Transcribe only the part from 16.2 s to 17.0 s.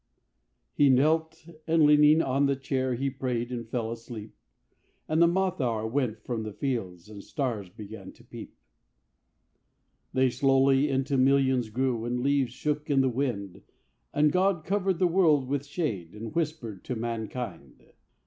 whispered to